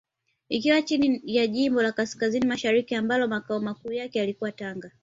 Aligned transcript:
Ikiwa 0.49 0.81
chini 0.81 1.21
ya 1.25 1.47
jimbo 1.47 1.81
la 1.81 1.91
Kaskazini 1.91 2.47
Mashariki 2.47 2.95
ambalo 2.95 3.27
Makao 3.27 3.59
Makuu 3.59 3.91
yake 3.91 4.19
yalikuwa 4.19 4.51
Tanga 4.51 4.91